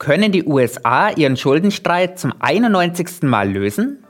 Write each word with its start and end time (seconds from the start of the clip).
Können 0.00 0.32
die 0.32 0.44
USA 0.44 1.10
ihren 1.10 1.36
Schuldenstreit 1.36 2.18
zum 2.18 2.32
91. 2.40 3.20
Mal 3.20 3.52
lösen? 3.52 4.02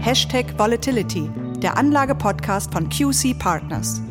Hashtag 0.00 0.58
Volatility, 0.58 1.30
der 1.62 1.78
Anlage-Podcast 1.78 2.70
von 2.70 2.90
QC 2.90 3.32
Partners. 3.38 4.02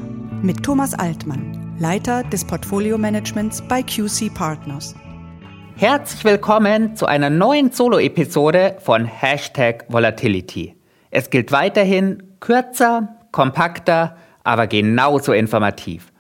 Mit 0.42 0.64
Thomas 0.64 0.96
Altmann, 0.96 1.76
Leiter 1.78 2.24
des 2.24 2.44
Portfolio-Managements 2.44 3.62
bei 3.68 3.84
QC 3.84 4.34
Partners. 4.34 4.96
Herzlich 5.76 6.24
willkommen 6.24 6.96
zu 6.96 7.06
einer 7.06 7.30
neuen 7.30 7.72
Solo-Episode 7.72 8.78
von 8.80 9.06
Hashtag 9.06 9.86
Volatility. 9.90 10.76
Es 11.12 11.30
gilt 11.30 11.52
weiterhin 11.52 12.24
kürzer, 12.40 13.16
kompakter, 13.32 14.18
aber 14.44 14.66
genauso 14.66 15.34
informativ. 15.34 16.11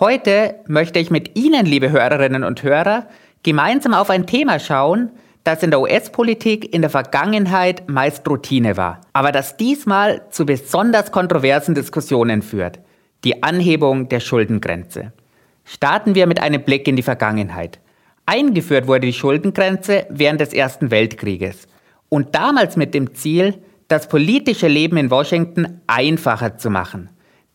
Heute 0.00 0.54
möchte 0.66 0.98
ich 0.98 1.10
mit 1.10 1.36
Ihnen, 1.36 1.66
liebe 1.66 1.90
Hörerinnen 1.90 2.42
und 2.42 2.62
Hörer, 2.62 3.06
gemeinsam 3.42 3.92
auf 3.92 4.08
ein 4.08 4.26
Thema 4.26 4.58
schauen, 4.58 5.10
das 5.44 5.62
in 5.62 5.70
der 5.70 5.82
US-Politik 5.82 6.72
in 6.72 6.80
der 6.80 6.88
Vergangenheit 6.88 7.86
meist 7.86 8.26
Routine 8.26 8.78
war, 8.78 9.02
aber 9.12 9.30
das 9.30 9.58
diesmal 9.58 10.22
zu 10.30 10.46
besonders 10.46 11.12
kontroversen 11.12 11.74
Diskussionen 11.74 12.40
führt. 12.40 12.78
Die 13.24 13.42
Anhebung 13.42 14.08
der 14.08 14.20
Schuldengrenze. 14.20 15.12
Starten 15.66 16.14
wir 16.14 16.26
mit 16.26 16.40
einem 16.40 16.62
Blick 16.62 16.88
in 16.88 16.96
die 16.96 17.02
Vergangenheit. 17.02 17.78
Eingeführt 18.24 18.86
wurde 18.86 19.06
die 19.06 19.12
Schuldengrenze 19.12 20.06
während 20.08 20.40
des 20.40 20.54
Ersten 20.54 20.90
Weltkrieges 20.90 21.68
und 22.08 22.34
damals 22.34 22.76
mit 22.76 22.94
dem 22.94 23.14
Ziel, 23.14 23.58
das 23.88 24.08
politische 24.08 24.68
Leben 24.68 24.96
in 24.96 25.10
Washington 25.10 25.82
einfacher 25.86 26.56
zu 26.56 26.70
machen. 26.70 27.10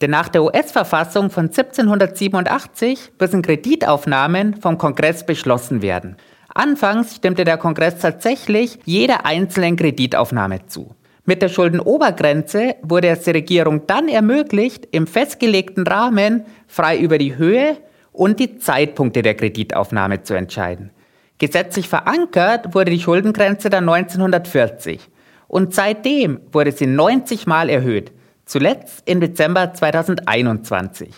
Denn 0.06 0.12
nach 0.12 0.30
der 0.30 0.44
US-Verfassung 0.44 1.32
von 1.32 1.46
1787 1.46 3.14
müssen 3.20 3.42
Kreditaufnahmen 3.42 4.54
vom 4.62 4.78
Kongress 4.78 5.26
beschlossen 5.26 5.82
werden. 5.82 6.16
Anfangs 6.54 7.16
stimmte 7.16 7.44
der 7.44 7.58
Kongress 7.58 7.98
tatsächlich 7.98 8.78
jeder 8.86 9.26
einzelnen 9.26 9.76
Kreditaufnahme 9.76 10.68
zu. 10.68 10.94
Mit 11.26 11.42
der 11.42 11.50
Schuldenobergrenze 11.50 12.76
wurde 12.84 13.08
es 13.08 13.24
der 13.24 13.34
Regierung 13.34 13.88
dann 13.88 14.08
ermöglicht, 14.08 14.88
im 14.92 15.08
festgelegten 15.08 15.88
Rahmen 15.88 16.46
frei 16.68 17.00
über 17.00 17.18
die 17.18 17.36
Höhe 17.36 17.76
und 18.12 18.40
die 18.40 18.60
Zeitpunkte 18.60 19.24
der 19.24 19.34
Kreditaufnahme 19.34 20.22
zu 20.22 20.36
entscheiden. 20.36 20.92
Gesetzlich 21.40 21.90
verankert 21.90 22.76
wurde 22.76 22.92
die 22.92 23.00
Schuldengrenze 23.00 23.72
dann 23.72 23.90
1940 23.90 25.00
und 25.48 25.74
seitdem 25.74 26.42
wurde 26.52 26.74
sie 26.74 26.86
90 26.86 27.48
Mal 27.48 27.72
erhöht, 27.72 28.12
Zuletzt 28.46 29.02
im 29.10 29.22
Dezember 29.22 29.74
2021. 29.74 31.10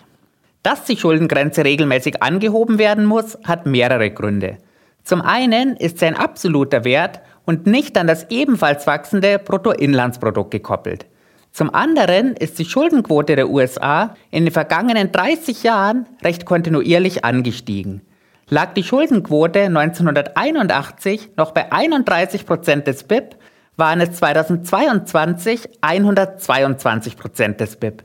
Dass 0.63 0.85
die 0.85 0.95
Schuldengrenze 0.95 1.65
regelmäßig 1.65 2.23
angehoben 2.23 2.79
werden 2.79 3.05
muss, 3.05 3.37
hat 3.43 3.65
mehrere 3.65 4.11
Gründe. 4.11 4.59
Zum 5.03 5.21
einen 5.21 5.75
ist 5.75 5.99
sie 5.99 6.05
ein 6.05 6.15
absoluter 6.15 6.85
Wert 6.85 7.19
und 7.45 7.67
nicht 7.67 7.97
an 7.97 8.07
das 8.07 8.27
ebenfalls 8.29 8.87
wachsende 8.87 9.39
Bruttoinlandsprodukt 9.39 10.51
gekoppelt. 10.51 11.05
Zum 11.51 11.73
anderen 11.73 12.33
ist 12.33 12.59
die 12.59 12.65
Schuldenquote 12.65 13.35
der 13.35 13.49
USA 13.49 14.15
in 14.31 14.45
den 14.45 14.53
vergangenen 14.53 15.11
30 15.11 15.63
Jahren 15.63 16.05
recht 16.23 16.45
kontinuierlich 16.45 17.25
angestiegen. 17.25 18.01
Lag 18.47 18.73
die 18.73 18.83
Schuldenquote 18.83 19.63
1981 19.63 21.31
noch 21.35 21.51
bei 21.51 21.73
31 21.73 22.45
Prozent 22.45 22.87
des 22.87 23.03
BIP, 23.03 23.35
waren 23.77 24.01
es 24.01 24.17
2022 24.17 25.69
122 25.81 27.15
Prozent 27.15 27.59
des 27.61 27.77
BIP. 27.77 28.03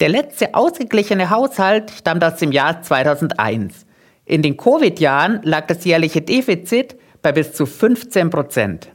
Der 0.00 0.08
letzte 0.08 0.54
ausgeglichene 0.54 1.30
Haushalt 1.30 1.90
stammt 1.92 2.24
aus 2.24 2.36
dem 2.36 2.52
Jahr 2.52 2.82
2001. 2.82 3.86
In 4.24 4.42
den 4.42 4.56
Covid-Jahren 4.56 5.40
lag 5.44 5.66
das 5.66 5.84
jährliche 5.84 6.20
Defizit 6.20 6.96
bei 7.22 7.32
bis 7.32 7.52
zu 7.52 7.66
15 7.66 8.30
Prozent. 8.30 8.88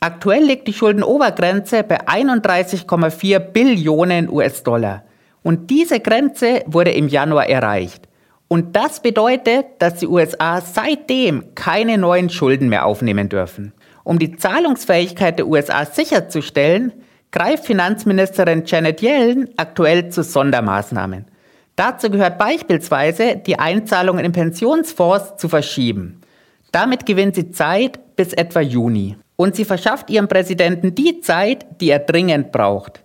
Aktuell 0.00 0.44
liegt 0.44 0.66
die 0.66 0.72
Schuldenobergrenze 0.72 1.82
bei 1.82 2.00
31,4 2.00 3.38
Billionen 3.38 4.30
US-Dollar. 4.30 5.04
Und 5.42 5.68
diese 5.70 6.00
Grenze 6.00 6.62
wurde 6.66 6.92
im 6.92 7.08
Januar 7.08 7.48
erreicht. 7.48 8.08
Und 8.48 8.74
das 8.76 9.00
bedeutet, 9.00 9.66
dass 9.78 9.96
die 9.96 10.06
USA 10.06 10.60
seitdem 10.60 11.54
keine 11.54 11.98
neuen 11.98 12.30
Schulden 12.30 12.68
mehr 12.70 12.86
aufnehmen 12.86 13.28
dürfen. 13.28 13.74
Um 14.04 14.18
die 14.18 14.36
Zahlungsfähigkeit 14.36 15.38
der 15.38 15.46
USA 15.46 15.84
sicherzustellen, 15.84 16.92
greift 17.30 17.64
Finanzministerin 17.64 18.64
Janet 18.66 19.02
Yellen 19.02 19.50
aktuell 19.56 20.08
zu 20.10 20.22
Sondermaßnahmen. 20.22 21.26
Dazu 21.76 22.10
gehört 22.10 22.38
beispielsweise, 22.38 23.36
die 23.36 23.58
Einzahlungen 23.58 24.24
in 24.24 24.32
Pensionsfonds 24.32 25.36
zu 25.36 25.48
verschieben. 25.48 26.20
Damit 26.72 27.06
gewinnt 27.06 27.34
sie 27.34 27.50
Zeit 27.50 28.16
bis 28.16 28.32
etwa 28.32 28.60
Juni. 28.60 29.16
Und 29.36 29.56
sie 29.56 29.64
verschafft 29.64 30.10
ihrem 30.10 30.28
Präsidenten 30.28 30.94
die 30.94 31.20
Zeit, 31.20 31.66
die 31.80 31.90
er 31.90 32.00
dringend 32.00 32.52
braucht. 32.52 33.02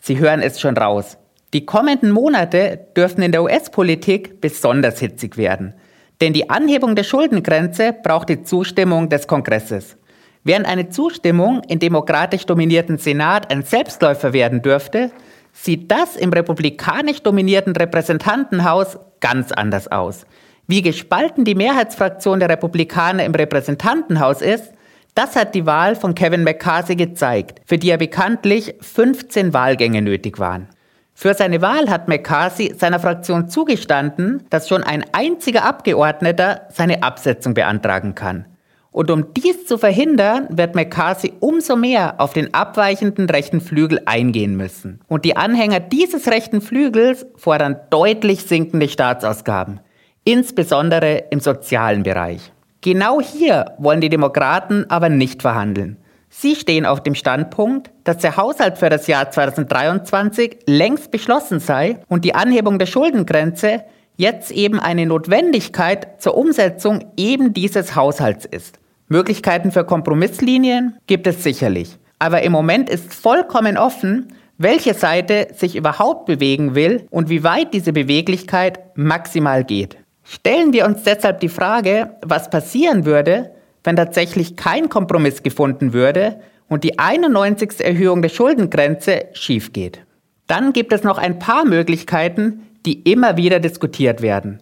Sie 0.00 0.18
hören 0.18 0.40
es 0.40 0.60
schon 0.60 0.76
raus. 0.76 1.18
Die 1.52 1.66
kommenden 1.66 2.12
Monate 2.12 2.86
dürften 2.96 3.22
in 3.22 3.32
der 3.32 3.42
US-Politik 3.42 4.40
besonders 4.40 5.00
hitzig 5.00 5.36
werden. 5.36 5.74
Denn 6.20 6.32
die 6.32 6.48
Anhebung 6.48 6.94
der 6.94 7.02
Schuldengrenze 7.02 7.92
braucht 7.92 8.28
die 8.28 8.44
Zustimmung 8.44 9.08
des 9.08 9.26
Kongresses. 9.26 9.96
Während 10.44 10.66
eine 10.66 10.88
Zustimmung 10.88 11.62
im 11.68 11.78
demokratisch 11.78 12.46
dominierten 12.46 12.98
Senat 12.98 13.52
ein 13.52 13.62
Selbstläufer 13.62 14.32
werden 14.32 14.60
dürfte, 14.62 15.12
sieht 15.52 15.90
das 15.90 16.16
im 16.16 16.32
republikanisch 16.32 17.22
dominierten 17.22 17.76
Repräsentantenhaus 17.76 18.98
ganz 19.20 19.52
anders 19.52 19.90
aus. 19.90 20.26
Wie 20.66 20.82
gespalten 20.82 21.44
die 21.44 21.54
Mehrheitsfraktion 21.54 22.40
der 22.40 22.48
Republikaner 22.48 23.24
im 23.24 23.34
Repräsentantenhaus 23.34 24.42
ist, 24.42 24.72
das 25.14 25.36
hat 25.36 25.54
die 25.54 25.66
Wahl 25.66 25.94
von 25.94 26.14
Kevin 26.14 26.42
McCarthy 26.42 26.96
gezeigt, 26.96 27.60
für 27.66 27.78
die 27.78 27.88
ja 27.88 27.96
bekanntlich 27.96 28.74
15 28.80 29.52
Wahlgänge 29.52 30.00
nötig 30.00 30.38
waren. 30.38 30.68
Für 31.14 31.34
seine 31.34 31.60
Wahl 31.60 31.90
hat 31.90 32.08
McCarthy 32.08 32.74
seiner 32.76 32.98
Fraktion 32.98 33.48
zugestanden, 33.48 34.44
dass 34.48 34.68
schon 34.68 34.82
ein 34.82 35.04
einziger 35.12 35.64
Abgeordneter 35.64 36.62
seine 36.70 37.02
Absetzung 37.02 37.52
beantragen 37.52 38.14
kann. 38.14 38.46
Und 38.92 39.10
um 39.10 39.32
dies 39.32 39.66
zu 39.66 39.78
verhindern, 39.78 40.46
wird 40.50 40.74
McCarthy 40.74 41.32
umso 41.40 41.76
mehr 41.76 42.20
auf 42.20 42.34
den 42.34 42.52
abweichenden 42.52 43.28
rechten 43.28 43.62
Flügel 43.62 44.02
eingehen 44.04 44.54
müssen. 44.56 45.00
Und 45.08 45.24
die 45.24 45.36
Anhänger 45.36 45.80
dieses 45.80 46.28
rechten 46.28 46.60
Flügels 46.60 47.26
fordern 47.36 47.76
deutlich 47.88 48.42
sinkende 48.42 48.88
Staatsausgaben, 48.88 49.80
insbesondere 50.24 51.24
im 51.30 51.40
sozialen 51.40 52.02
Bereich. 52.02 52.52
Genau 52.82 53.20
hier 53.20 53.72
wollen 53.78 54.02
die 54.02 54.10
Demokraten 54.10 54.84
aber 54.90 55.08
nicht 55.08 55.40
verhandeln. 55.40 55.96
Sie 56.28 56.54
stehen 56.54 56.84
auf 56.84 57.02
dem 57.02 57.14
Standpunkt, 57.14 57.90
dass 58.04 58.18
der 58.18 58.36
Haushalt 58.36 58.78
für 58.78 58.88
das 58.88 59.06
Jahr 59.06 59.30
2023 59.30 60.60
längst 60.66 61.10
beschlossen 61.10 61.60
sei 61.60 61.98
und 62.08 62.24
die 62.24 62.34
Anhebung 62.34 62.78
der 62.78 62.86
Schuldengrenze 62.86 63.84
jetzt 64.16 64.50
eben 64.50 64.80
eine 64.80 65.06
Notwendigkeit 65.06 66.20
zur 66.20 66.36
Umsetzung 66.36 67.04
eben 67.16 67.54
dieses 67.54 67.94
Haushalts 67.94 68.44
ist. 68.44 68.81
Möglichkeiten 69.12 69.70
für 69.70 69.84
Kompromisslinien 69.84 70.96
gibt 71.06 71.26
es 71.26 71.44
sicherlich. 71.44 71.98
Aber 72.18 72.42
im 72.42 72.52
Moment 72.52 72.90
ist 72.90 73.14
vollkommen 73.14 73.76
offen, 73.76 74.32
welche 74.58 74.94
Seite 74.94 75.48
sich 75.54 75.76
überhaupt 75.76 76.26
bewegen 76.26 76.74
will 76.74 77.06
und 77.10 77.28
wie 77.28 77.44
weit 77.44 77.74
diese 77.74 77.92
Beweglichkeit 77.92 78.80
maximal 78.96 79.64
geht. 79.64 79.96
Stellen 80.24 80.72
wir 80.72 80.86
uns 80.86 81.02
deshalb 81.02 81.40
die 81.40 81.48
Frage, 81.48 82.16
was 82.22 82.48
passieren 82.48 83.04
würde, 83.04 83.50
wenn 83.84 83.96
tatsächlich 83.96 84.56
kein 84.56 84.88
Kompromiss 84.88 85.42
gefunden 85.42 85.92
würde 85.92 86.40
und 86.68 86.84
die 86.84 86.98
91. 86.98 87.80
Erhöhung 87.80 88.22
der 88.22 88.28
Schuldengrenze 88.28 89.26
schief 89.32 89.72
geht. 89.72 90.00
Dann 90.46 90.72
gibt 90.72 90.92
es 90.92 91.02
noch 91.02 91.18
ein 91.18 91.38
paar 91.38 91.64
Möglichkeiten, 91.64 92.62
die 92.86 93.00
immer 93.02 93.36
wieder 93.36 93.60
diskutiert 93.60 94.22
werden. 94.22 94.60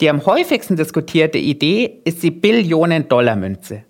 Die 0.00 0.10
am 0.10 0.24
häufigsten 0.24 0.76
diskutierte 0.76 1.38
Idee 1.38 2.00
ist 2.04 2.22
die 2.22 2.30
Billionen-Dollar-Münze. 2.30 3.84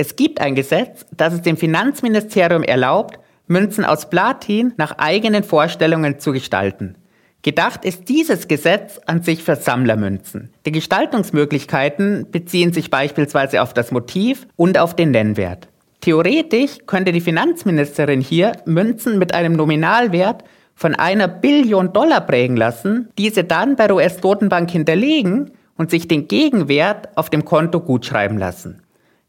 Es 0.00 0.14
gibt 0.14 0.40
ein 0.40 0.54
Gesetz, 0.54 1.04
das 1.10 1.34
es 1.34 1.42
dem 1.42 1.56
Finanzministerium 1.56 2.62
erlaubt, 2.62 3.18
Münzen 3.48 3.84
aus 3.84 4.08
Platin 4.08 4.72
nach 4.76 4.96
eigenen 4.96 5.42
Vorstellungen 5.42 6.20
zu 6.20 6.30
gestalten. 6.30 6.94
Gedacht 7.42 7.84
ist 7.84 8.08
dieses 8.08 8.46
Gesetz 8.46 9.00
an 9.06 9.24
sich 9.24 9.42
für 9.42 9.56
Sammlermünzen. 9.56 10.50
Die 10.66 10.70
Gestaltungsmöglichkeiten 10.70 12.30
beziehen 12.30 12.72
sich 12.72 12.90
beispielsweise 12.90 13.60
auf 13.60 13.74
das 13.74 13.90
Motiv 13.90 14.46
und 14.54 14.78
auf 14.78 14.94
den 14.94 15.10
Nennwert. 15.10 15.66
Theoretisch 16.00 16.78
könnte 16.86 17.10
die 17.10 17.20
Finanzministerin 17.20 18.20
hier 18.20 18.52
Münzen 18.66 19.18
mit 19.18 19.34
einem 19.34 19.54
Nominalwert 19.54 20.44
von 20.76 20.94
einer 20.94 21.26
Billion 21.26 21.92
Dollar 21.92 22.20
prägen 22.20 22.56
lassen, 22.56 23.08
diese 23.18 23.42
dann 23.42 23.74
bei 23.74 23.88
der 23.88 23.96
US-Notenbank 23.96 24.70
hinterlegen 24.70 25.50
und 25.76 25.90
sich 25.90 26.06
den 26.06 26.28
Gegenwert 26.28 27.08
auf 27.16 27.30
dem 27.30 27.44
Konto 27.44 27.80
gutschreiben 27.80 28.38
lassen. 28.38 28.80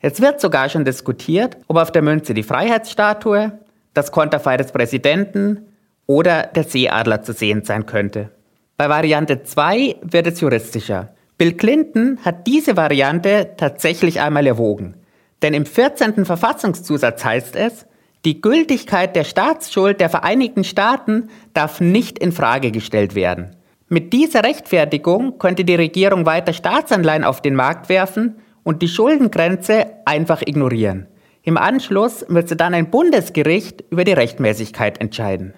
Es 0.01 0.21
wird 0.21 0.39
sogar 0.39 0.69
schon 0.69 0.85
diskutiert, 0.85 1.57
ob 1.67 1.77
auf 1.77 1.91
der 1.91 2.01
Münze 2.01 2.33
die 2.33 2.43
Freiheitsstatue, 2.43 3.51
das 3.93 4.11
Konterfei 4.11 4.55
des 4.55 4.71
Präsidenten 4.71 5.65
oder 6.05 6.43
der 6.43 6.63
Seeadler 6.63 7.21
zu 7.21 7.33
sehen 7.33 7.65
sein 7.65 7.85
könnte. 7.85 8.29
Bei 8.77 8.87
Variante 8.87 9.43
2 9.43 9.97
wird 10.01 10.27
es 10.27 10.39
juristischer. 10.39 11.09
Bill 11.37 11.53
Clinton 11.53 12.17
hat 12.23 12.47
diese 12.47 12.77
Variante 12.77 13.51
tatsächlich 13.57 14.21
einmal 14.21 14.47
erwogen. 14.47 14.95
Denn 15.41 15.53
im 15.53 15.65
14. 15.65 16.25
Verfassungszusatz 16.25 17.23
heißt 17.23 17.55
es, 17.57 17.85
die 18.25 18.41
Gültigkeit 18.41 19.15
der 19.15 19.23
Staatsschuld 19.23 19.99
der 19.99 20.09
Vereinigten 20.09 20.63
Staaten 20.63 21.29
darf 21.53 21.79
nicht 21.81 22.19
in 22.19 22.31
Frage 22.31 22.71
gestellt 22.71 23.15
werden. 23.15 23.55
Mit 23.87 24.13
dieser 24.13 24.43
Rechtfertigung 24.43 25.39
könnte 25.39 25.65
die 25.65 25.75
Regierung 25.75 26.25
weiter 26.25 26.53
Staatsanleihen 26.53 27.23
auf 27.23 27.41
den 27.41 27.55
Markt 27.55 27.89
werfen 27.89 28.35
und 28.63 28.81
die 28.81 28.87
Schuldengrenze 28.87 29.87
einfach 30.05 30.41
ignorieren. 30.41 31.07
Im 31.43 31.57
Anschluss 31.57 32.25
müsste 32.27 32.55
dann 32.55 32.73
ein 32.73 32.89
Bundesgericht 32.89 33.83
über 33.89 34.03
die 34.03 34.13
Rechtmäßigkeit 34.13 34.99
entscheiden. 34.99 35.53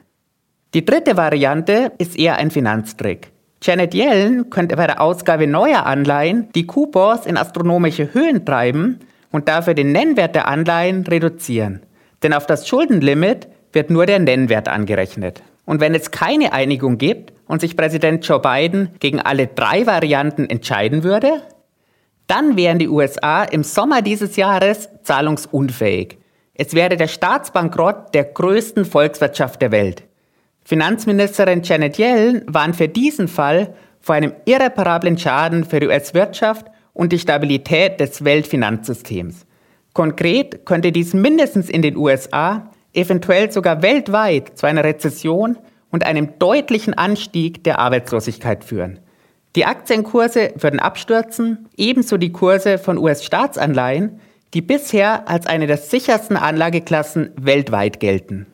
Die 0.74 0.86
dritte 0.86 1.18
Variante 1.18 1.92
ist 1.98 2.18
eher 2.18 2.38
ein 2.38 2.52
Finanztrick. 2.52 3.32
Janet 3.62 3.94
Yellen 3.94 4.50
könnte 4.50 4.76
bei 4.76 4.88
der 4.88 5.02
Ausgabe 5.02 5.46
neuer 5.48 5.86
Anleihen 5.86 6.50
die 6.56 6.66
Coupons 6.66 7.26
in 7.26 7.38
astronomische 7.38 8.14
Höhen 8.14 8.46
treiben 8.46 9.00
und 9.32 9.48
dafür 9.48 9.74
den 9.74 9.92
Nennwert 9.92 10.34
der 10.34 10.48
Anleihen 10.48 11.06
reduzieren. 11.06 11.82
Denn 12.24 12.34
auf 12.34 12.48
das 12.48 12.68
Schuldenlimit 12.68 13.48
wird 13.74 13.90
nur 13.90 14.06
der 14.06 14.20
Nennwert 14.20 14.68
angerechnet. 14.68 15.44
Und 15.66 15.80
wenn 15.80 15.94
es 15.94 16.12
keine 16.12 16.54
Einigung 16.54 16.98
gibt 16.98 17.34
und 17.48 17.62
sich 17.62 17.78
Präsident 17.78 18.26
Joe 18.26 18.40
Biden 18.40 18.90
gegen 19.00 19.20
alle 19.20 19.48
drei 19.48 19.86
Varianten 19.86 20.50
entscheiden 20.50 21.04
würde, 21.04 21.42
dann 22.32 22.56
wären 22.56 22.80
die 22.80 22.88
USA 22.88 23.44
im 23.44 23.62
Sommer 23.62 24.02
dieses 24.02 24.38
Jahres 24.38 24.88
zahlungsunfähig. 25.04 26.18
Es 26.54 26.74
wäre 26.74 26.96
der 26.96 27.10
Staatsbankrott 27.10 28.14
der 28.14 28.24
größten 28.24 28.86
Volkswirtschaft 28.86 29.62
der 29.62 29.74
Welt. 29.74 30.04
Finanzministerin 30.64 31.62
Janet 31.62 31.98
Yellen 31.98 32.44
warnt 32.48 32.78
für 32.78 32.88
diesen 32.88 33.28
Fall 33.28 33.74
vor 34.00 34.16
einem 34.16 34.32
irreparablen 34.46 35.18
Schaden 35.18 35.66
für 35.66 35.82
die 35.82 35.88
US-Wirtschaft 35.88 36.68
und 36.94 37.12
die 37.12 37.20
Stabilität 37.20 38.00
des 38.00 38.24
Weltfinanzsystems. 38.24 39.46
Konkret 39.92 40.66
könnte 40.66 40.94
dies 40.94 41.14
mindestens 41.14 41.70
in 41.70 41.82
den 41.82 41.98
USA, 41.98 42.72
eventuell 42.94 43.52
sogar 43.52 43.82
weltweit 43.82 44.58
zu 44.58 44.68
einer 44.68 44.86
Rezession 44.86 45.58
und 45.90 46.06
einem 46.06 46.40
deutlichen 46.40 46.94
Anstieg 46.94 47.66
der 47.66 47.80
Arbeitslosigkeit 47.80 48.64
führen. 48.64 49.02
Die 49.56 49.66
Aktienkurse 49.66 50.54
würden 50.58 50.80
abstürzen, 50.80 51.70
ebenso 51.76 52.18
die 52.18 52.32
Kurse 52.32 52.78
von 52.78 52.98
US-Staatsanleihen, 52.98 54.22
die 54.54 54.62
bisher 54.62 55.28
als 55.30 55.46
eine 55.46 55.68
der 55.68 55.78
sichersten 55.78 56.38
Anlageklassen 56.38 57.32
weltweit 57.36 58.00
gelten. 58.00 58.48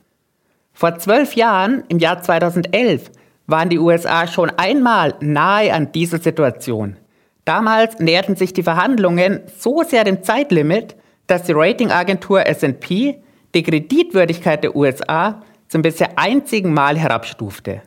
Vor 0.74 0.98
zwölf 1.00 1.36
Jahren, 1.36 1.84
im 1.88 2.00
Jahr 2.00 2.22
2011, 2.22 3.12
waren 3.48 3.70
die 3.70 3.80
USA 3.80 4.28
schon 4.28 4.52
einmal 4.52 5.16
nahe 5.22 5.74
an 5.74 5.92
dieser 5.92 6.20
Situation. 6.20 6.98
Damals 7.46 8.00
näherten 8.00 8.36
sich 8.36 8.54
die 8.54 8.64
Verhandlungen 8.64 9.42
so 9.58 9.84
sehr 9.84 10.04
dem 10.04 10.22
Zeitlimit, 10.22 10.96
dass 11.28 11.44
die 11.44 11.54
Ratingagentur 11.54 12.46
SP 12.46 13.22
die 13.56 13.64
Kreditwürdigkeit 13.64 14.64
der 14.64 14.76
USA 14.76 15.42
zum 15.68 15.82
bisher 15.82 16.18
einzigen 16.20 16.74
Mal 16.74 16.98
herabstufte. 16.98 17.82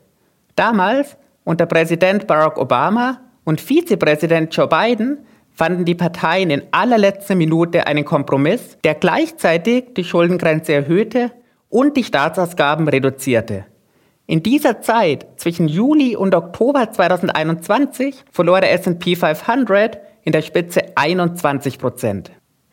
Damals, 0.56 1.16
unter 1.44 1.66
Präsident 1.66 2.26
Barack 2.26 2.58
Obama 2.58 3.20
und 3.44 3.60
Vizepräsident 3.60 4.54
Joe 4.54 4.68
Biden, 4.68 5.18
fanden 5.52 5.84
die 5.84 5.94
Parteien 5.94 6.50
in 6.50 6.62
allerletzter 6.70 7.34
Minute 7.34 7.86
einen 7.86 8.04
Kompromiss, 8.04 8.78
der 8.84 8.94
gleichzeitig 8.94 9.94
die 9.94 10.04
Schuldengrenze 10.04 10.72
erhöhte 10.72 11.32
und 11.68 11.96
die 11.96 12.04
Staatsausgaben 12.04 12.88
reduzierte. 12.88 13.66
In 14.26 14.42
dieser 14.42 14.80
Zeit 14.80 15.26
zwischen 15.36 15.66
Juli 15.66 16.14
und 16.16 16.34
Oktober 16.34 16.90
2021 16.90 18.24
verlor 18.30 18.60
der 18.60 18.72
SP 18.72 19.16
500 19.16 19.98
in 20.22 20.32
der 20.32 20.42
Spitze 20.42 20.82
21 20.94 21.78
Prozent. 21.78 22.30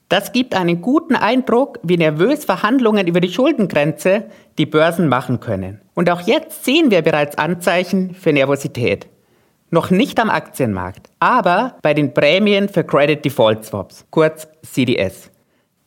Das 0.10 0.32
gibt 0.32 0.56
einen 0.56 0.82
guten 0.82 1.16
Eindruck, 1.16 1.80
wie 1.84 1.98
nervös 1.98 2.46
Verhandlungen 2.46 3.08
über 3.08 3.20
die 3.20 3.32
Schuldengrenze 3.32 4.28
die 4.58 4.66
Börsen 4.66 5.10
machen 5.10 5.42
können. 5.42 5.82
Und 5.96 6.10
auch 6.10 6.22
jetzt 6.22 6.64
sehen 6.64 6.92
wir 6.92 7.02
bereits 7.02 7.38
Anzeichen 7.38 8.14
für 8.14 8.32
Nervosität. 8.32 9.08
Noch 9.70 9.90
nicht 9.90 10.18
am 10.22 10.30
Aktienmarkt, 10.30 11.10
aber 11.20 11.78
bei 11.82 11.94
den 11.94 12.14
Prämien 12.14 12.70
für 12.70 12.86
Credit 12.86 13.24
Default 13.24 13.66
Swaps, 13.66 14.06
kurz 14.10 14.48
CDS. 14.64 15.30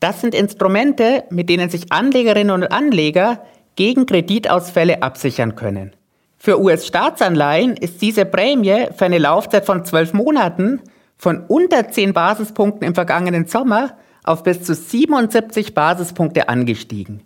Das 0.01 0.21
sind 0.21 0.35
Instrumente, 0.35 1.25
mit 1.31 1.49
denen 1.49 1.71
sich 1.71 1.91
Anlegerinnen 1.91 2.55
und 2.55 2.71
Anleger 2.71 3.43
gegen 3.77 4.05
Kreditausfälle 4.05 5.03
absichern 5.03 5.57
können. 5.57 5.97
Für 6.37 6.61
US-Staatsanleihen 6.61 7.77
ist 7.77 8.03
diese 8.03 8.27
Prämie 8.27 8.89
für 8.95 9.07
eine 9.07 9.19
Laufzeit 9.19 9.65
von 9.65 9.87
zwölf 9.87 10.13
Monaten 10.13 10.81
von 11.17 11.45
unter 11.49 11.89
10 11.89 12.13
Basispunkten 12.13 12.87
im 12.87 12.95
vergangenen 12.95 13.47
Sommer 13.47 13.97
auf 14.25 14.43
bis 14.43 14.63
zu 14.63 14.75
77 14.75 15.75
Basispunkte 15.75 16.49
angestiegen. 16.49 17.23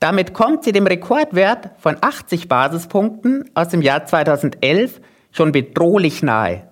Damit 0.00 0.34
kommt 0.34 0.64
sie 0.64 0.72
dem 0.72 0.86
Rekordwert 0.86 1.70
von 1.78 1.96
80 2.00 2.48
Basispunkten 2.48 3.50
aus 3.54 3.68
dem 3.68 3.80
Jahr 3.80 4.04
2011 4.04 5.00
schon 5.32 5.52
bedrohlich 5.52 6.22
nahe. 6.22 6.64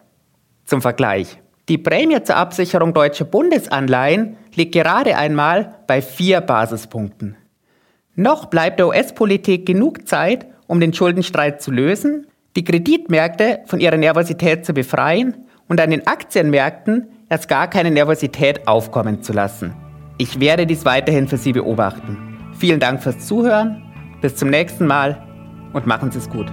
Zum 0.65 0.83
Vergleich. 0.83 1.41
Die 1.69 1.79
Prämie 1.79 2.23
zur 2.23 2.37
Absicherung 2.37 2.93
deutscher 2.93 3.25
Bundesanleihen 3.25 4.37
liegt 4.55 4.73
gerade 4.73 5.17
einmal 5.17 5.77
bei 5.87 6.03
4 6.03 6.43
Basispunkten. 6.43 7.37
Noch 8.15 8.47
bleibt 8.47 8.79
der 8.79 8.89
US-Politik 8.89 9.65
genug 9.65 10.07
Zeit, 10.07 10.47
um 10.67 10.79
den 10.79 10.93
Schuldenstreit 10.93 11.63
zu 11.63 11.71
lösen, 11.71 12.27
die 12.57 12.65
Kreditmärkte 12.65 13.61
von 13.67 13.81
ihrer 13.81 13.97
Nervosität 13.97 14.65
zu 14.65 14.75
befreien 14.75 15.47
und 15.67 15.81
an 15.81 15.91
den 15.91 16.07
Aktienmärkten 16.07 17.09
erst 17.29 17.49
gar 17.49 17.69
keine 17.69 17.91
Nervosität 17.91 18.67
aufkommen 18.67 19.23
zu 19.23 19.33
lassen. 19.33 19.75
Ich 20.19 20.41
werde 20.41 20.67
dies 20.67 20.85
weiterhin 20.85 21.29
für 21.29 21.37
Sie 21.37 21.53
beobachten. 21.53 22.39
Vielen 22.59 22.81
Dank 22.81 23.03
fürs 23.03 23.27
Zuhören, 23.27 23.83
bis 24.21 24.37
zum 24.37 24.51
nächsten 24.51 24.87
Mal 24.87 25.27
und 25.73 25.87
machen 25.87 26.11
Sie 26.11 26.19
es 26.19 26.31
gut. 26.31 26.47